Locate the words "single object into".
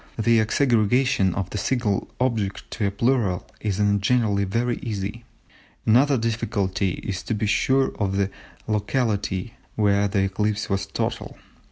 1.59-2.87